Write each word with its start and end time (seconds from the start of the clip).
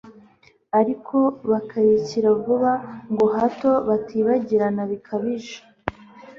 ariko 0.79 1.17
bakayikira 1.51 2.29
vuba, 2.43 2.71
ngo 3.11 3.25
hato 3.35 3.71
batibagirana 3.87 4.81
bikabije 4.91 5.57